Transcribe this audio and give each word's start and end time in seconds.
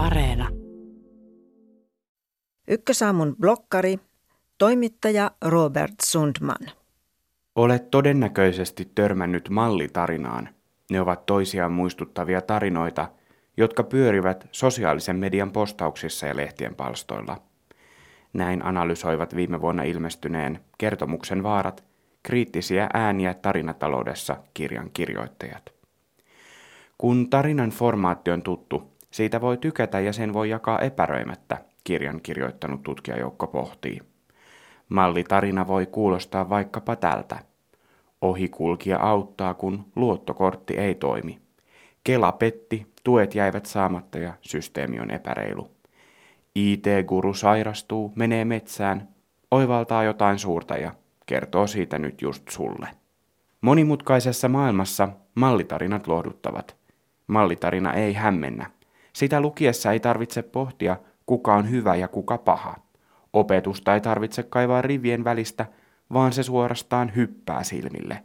Areena. 0.00 0.48
Ykkösaamun 2.68 3.36
blokkari, 3.40 3.98
toimittaja 4.58 5.30
Robert 5.44 5.94
Sundman. 6.04 6.70
Olet 7.56 7.90
todennäköisesti 7.90 8.90
törmännyt 8.94 9.48
mallitarinaan. 9.48 10.48
Ne 10.90 11.00
ovat 11.00 11.26
toisiaan 11.26 11.72
muistuttavia 11.72 12.40
tarinoita, 12.40 13.08
jotka 13.56 13.82
pyörivät 13.82 14.48
sosiaalisen 14.52 15.16
median 15.16 15.52
postauksissa 15.52 16.26
ja 16.26 16.36
lehtien 16.36 16.74
palstoilla. 16.74 17.42
Näin 18.32 18.64
analysoivat 18.64 19.36
viime 19.36 19.60
vuonna 19.60 19.82
ilmestyneen 19.82 20.60
kertomuksen 20.78 21.42
vaarat 21.42 21.84
kriittisiä 22.22 22.90
ääniä 22.94 23.34
tarinataloudessa 23.34 24.36
kirjan 24.54 24.90
kirjoittajat. 24.92 25.72
Kun 26.98 27.30
tarinan 27.30 27.70
formaatti 27.70 28.30
on 28.30 28.42
tuttu, 28.42 28.99
siitä 29.10 29.40
voi 29.40 29.56
tykätä 29.56 30.00
ja 30.00 30.12
sen 30.12 30.32
voi 30.32 30.50
jakaa 30.50 30.78
epäröimättä, 30.78 31.58
kirjan 31.84 32.20
kirjoittanut 32.22 32.82
tutkijajoukko 32.82 33.46
pohtii. 33.46 34.00
Mallitarina 34.88 35.66
voi 35.66 35.86
kuulostaa 35.86 36.48
vaikkapa 36.48 36.96
tältä. 36.96 37.38
Ohikulkija 38.20 38.98
auttaa, 38.98 39.54
kun 39.54 39.84
luottokortti 39.96 40.74
ei 40.74 40.94
toimi. 40.94 41.38
Kela 42.04 42.32
petti, 42.32 42.86
tuet 43.04 43.34
jäivät 43.34 43.66
saamatta 43.66 44.18
ja 44.18 44.34
systeemi 44.40 45.00
on 45.00 45.10
epäreilu. 45.10 45.70
IT-guru 46.54 47.34
sairastuu, 47.34 48.12
menee 48.14 48.44
metsään, 48.44 49.08
oivaltaa 49.50 50.04
jotain 50.04 50.38
suurta 50.38 50.76
ja 50.76 50.94
kertoo 51.26 51.66
siitä 51.66 51.98
nyt 51.98 52.22
just 52.22 52.48
sulle. 52.48 52.88
Monimutkaisessa 53.60 54.48
maailmassa 54.48 55.08
mallitarinat 55.34 56.06
lohduttavat. 56.06 56.76
Mallitarina 57.26 57.92
ei 57.92 58.12
hämmennä. 58.12 58.70
Sitä 59.12 59.40
lukiessa 59.40 59.92
ei 59.92 60.00
tarvitse 60.00 60.42
pohtia, 60.42 60.96
kuka 61.26 61.54
on 61.54 61.70
hyvä 61.70 61.96
ja 61.96 62.08
kuka 62.08 62.38
paha. 62.38 62.76
Opetusta 63.32 63.94
ei 63.94 64.00
tarvitse 64.00 64.42
kaivaa 64.42 64.82
rivien 64.82 65.24
välistä, 65.24 65.66
vaan 66.12 66.32
se 66.32 66.42
suorastaan 66.42 67.12
hyppää 67.16 67.62
silmille. 67.62 68.22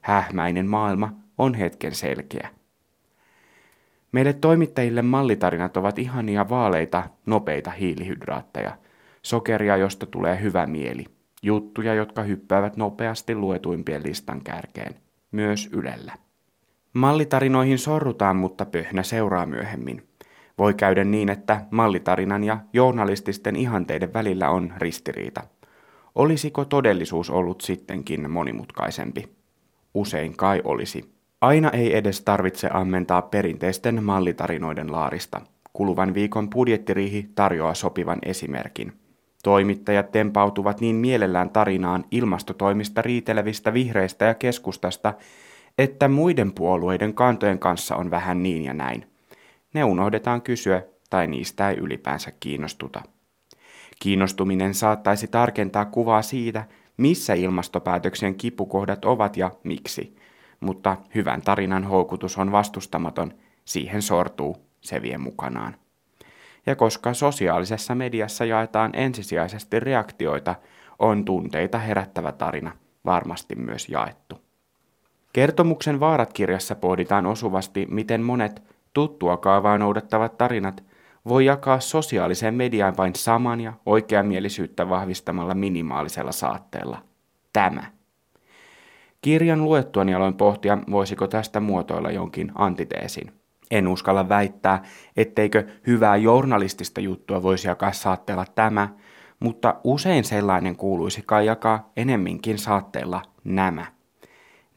Hähmäinen 0.00 0.66
maailma 0.66 1.12
on 1.38 1.54
hetken 1.54 1.94
selkeä. 1.94 2.48
Meille 4.12 4.32
toimittajille 4.32 5.02
mallitarinat 5.02 5.76
ovat 5.76 5.98
ihania 5.98 6.48
vaaleita, 6.48 7.02
nopeita 7.26 7.70
hiilihydraatteja, 7.70 8.78
sokeria, 9.22 9.76
josta 9.76 10.06
tulee 10.06 10.40
hyvä 10.40 10.66
mieli, 10.66 11.04
juttuja, 11.42 11.94
jotka 11.94 12.22
hyppäävät 12.22 12.76
nopeasti 12.76 13.34
luetuimpien 13.34 14.02
listan 14.02 14.40
kärkeen, 14.44 14.94
myös 15.32 15.68
Ylellä. 15.72 16.14
Mallitarinoihin 16.92 17.78
sorrutaan, 17.78 18.36
mutta 18.36 18.64
pöhnä 18.64 19.02
seuraa 19.02 19.46
myöhemmin. 19.46 20.07
Voi 20.58 20.74
käydä 20.74 21.04
niin, 21.04 21.28
että 21.28 21.60
mallitarinan 21.70 22.44
ja 22.44 22.58
journalististen 22.72 23.56
ihanteiden 23.56 24.12
välillä 24.12 24.50
on 24.50 24.72
ristiriita. 24.76 25.42
Olisiko 26.14 26.64
todellisuus 26.64 27.30
ollut 27.30 27.60
sittenkin 27.60 28.30
monimutkaisempi? 28.30 29.28
Usein 29.94 30.36
kai 30.36 30.62
olisi. 30.64 31.14
Aina 31.40 31.70
ei 31.70 31.96
edes 31.96 32.20
tarvitse 32.20 32.68
ammentaa 32.72 33.22
perinteisten 33.22 34.04
mallitarinoiden 34.04 34.92
laarista. 34.92 35.40
Kuluvan 35.72 36.14
viikon 36.14 36.50
budjettiriihi 36.50 37.28
tarjoaa 37.34 37.74
sopivan 37.74 38.18
esimerkin. 38.22 38.92
Toimittajat 39.44 40.12
tempautuvat 40.12 40.80
niin 40.80 40.96
mielellään 40.96 41.50
tarinaan 41.50 42.04
ilmastotoimista 42.10 43.02
riitelevistä 43.02 43.74
vihreistä 43.74 44.24
ja 44.24 44.34
keskustasta, 44.34 45.14
että 45.78 46.08
muiden 46.08 46.52
puolueiden 46.52 47.14
kantojen 47.14 47.58
kanssa 47.58 47.96
on 47.96 48.10
vähän 48.10 48.42
niin 48.42 48.64
ja 48.64 48.74
näin. 48.74 49.04
Ne 49.74 49.84
unohdetaan 49.84 50.42
kysyä 50.42 50.82
tai 51.10 51.26
niistä 51.26 51.70
ei 51.70 51.76
ylipäänsä 51.76 52.32
kiinnostuta. 52.40 53.02
Kiinnostuminen 53.98 54.74
saattaisi 54.74 55.28
tarkentaa 55.28 55.84
kuvaa 55.84 56.22
siitä, 56.22 56.64
missä 56.96 57.34
ilmastopäätöksen 57.34 58.34
kipukohdat 58.34 59.04
ovat 59.04 59.36
ja 59.36 59.50
miksi, 59.64 60.16
mutta 60.60 60.96
hyvän 61.14 61.42
tarinan 61.42 61.84
houkutus 61.84 62.38
on 62.38 62.52
vastustamaton, 62.52 63.32
siihen 63.64 64.02
sortuu, 64.02 64.56
se 64.80 65.02
vie 65.02 65.18
mukanaan. 65.18 65.76
Ja 66.66 66.76
koska 66.76 67.14
sosiaalisessa 67.14 67.94
mediassa 67.94 68.44
jaetaan 68.44 68.90
ensisijaisesti 68.94 69.80
reaktioita, 69.80 70.54
on 70.98 71.24
tunteita 71.24 71.78
herättävä 71.78 72.32
tarina 72.32 72.72
varmasti 73.04 73.56
myös 73.56 73.88
jaettu. 73.88 74.40
Kertomuksen 75.32 76.00
vaarat 76.00 76.32
kirjassa 76.32 76.74
pohditaan 76.74 77.26
osuvasti, 77.26 77.86
miten 77.90 78.22
monet 78.22 78.62
tuttua 78.98 79.36
kaavaa 79.36 79.78
noudattavat 79.78 80.38
tarinat 80.38 80.84
voi 81.28 81.44
jakaa 81.44 81.80
sosiaaliseen 81.80 82.54
mediaan 82.54 82.96
vain 82.96 83.14
saman 83.14 83.60
ja 83.60 83.72
oikeamielisyyttä 83.86 84.88
vahvistamalla 84.88 85.54
minimaalisella 85.54 86.32
saatteella. 86.32 87.02
Tämä. 87.52 87.82
Kirjan 89.22 89.64
luettuani 89.64 90.14
aloin 90.14 90.34
pohtia, 90.34 90.78
voisiko 90.90 91.26
tästä 91.26 91.60
muotoilla 91.60 92.10
jonkin 92.10 92.52
antiteesin. 92.54 93.32
En 93.70 93.88
uskalla 93.88 94.28
väittää, 94.28 94.82
etteikö 95.16 95.66
hyvää 95.86 96.16
journalistista 96.16 97.00
juttua 97.00 97.42
voisi 97.42 97.68
jakaa 97.68 97.92
saatteella 97.92 98.44
tämä, 98.54 98.88
mutta 99.40 99.74
usein 99.84 100.24
sellainen 100.24 100.76
kuuluisi 100.76 101.22
kai 101.26 101.46
jakaa 101.46 101.90
enemminkin 101.96 102.58
saatteella 102.58 103.22
nämä. 103.44 103.97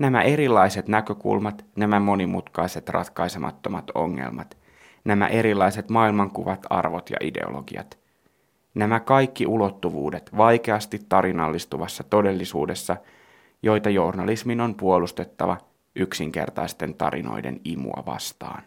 Nämä 0.02 0.22
erilaiset 0.22 0.88
näkökulmat, 0.88 1.66
nämä 1.76 2.00
monimutkaiset 2.00 2.90
ratkaisemattomat 2.90 3.92
ongelmat, 3.96 4.58
nämä 5.06 5.28
erilaiset 5.28 5.90
maailmankuvat, 5.90 6.66
arvot 6.70 7.10
ja 7.10 7.18
ideologiat. 7.22 8.00
Nämä 8.74 9.00
kaikki 9.00 9.48
ulottuvuudet 9.48 10.38
vaikeasti 10.38 11.00
tarinallistuvassa 11.10 12.04
todellisuudessa, 12.04 12.98
joita 13.64 13.90
journalismin 13.90 14.62
on 14.62 14.76
puolustettava 14.76 15.58
yksinkertaisten 15.96 16.94
tarinoiden 16.94 17.62
imua 17.66 18.04
vastaan. 18.06 18.64